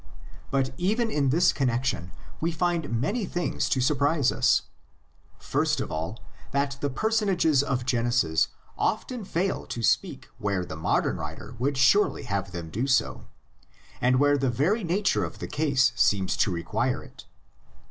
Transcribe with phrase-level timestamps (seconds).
[0.49, 4.63] But even in this connexion we find many things to surprise us.
[5.37, 6.17] First of all,
[6.53, 8.47] that the personages of Genesis
[8.79, 13.27] often fail to speak where the modern writer would surely have them do so,
[14.01, 17.27] and where the very nature of the case seems to require it.